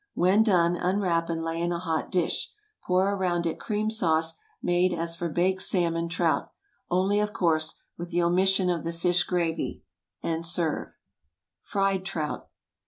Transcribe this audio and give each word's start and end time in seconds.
When 0.15 0.41
done, 0.41 0.77
unwrap 0.77 1.29
and 1.29 1.43
lay 1.43 1.61
in 1.61 1.71
a 1.71 1.77
hot 1.77 2.11
dish. 2.11 2.51
Pour 2.87 3.07
around 3.13 3.45
it 3.45 3.59
cream 3.59 3.91
sauce 3.91 4.33
made 4.59 4.93
as 4.95 5.15
for 5.15 5.29
baked 5.29 5.61
salmon 5.61 6.09
trout—only, 6.09 7.19
of 7.19 7.33
course, 7.33 7.75
with 7.99 8.09
the 8.09 8.23
omission 8.23 8.71
of 8.71 8.83
the 8.83 8.93
fish 8.93 9.23
gravy—and 9.23 10.43
serve. 10.43 10.97
FRIED 11.61 12.03
TROUT. 12.03 12.49